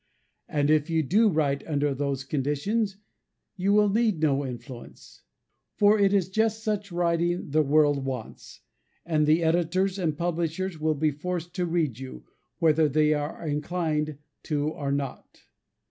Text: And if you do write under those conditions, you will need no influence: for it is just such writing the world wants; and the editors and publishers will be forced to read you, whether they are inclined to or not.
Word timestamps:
And 0.49 0.71
if 0.71 0.89
you 0.89 1.03
do 1.03 1.29
write 1.29 1.63
under 1.67 1.93
those 1.93 2.23
conditions, 2.23 2.97
you 3.55 3.71
will 3.71 3.87
need 3.87 4.19
no 4.19 4.43
influence: 4.43 5.21
for 5.75 5.99
it 5.99 6.11
is 6.11 6.27
just 6.27 6.63
such 6.63 6.91
writing 6.91 7.51
the 7.51 7.61
world 7.61 8.03
wants; 8.03 8.61
and 9.05 9.27
the 9.27 9.43
editors 9.43 9.99
and 9.99 10.17
publishers 10.17 10.79
will 10.79 10.95
be 10.95 11.11
forced 11.11 11.53
to 11.53 11.67
read 11.67 11.99
you, 11.99 12.25
whether 12.57 12.89
they 12.89 13.13
are 13.13 13.45
inclined 13.47 14.17
to 14.45 14.69
or 14.69 14.91
not. 14.91 15.43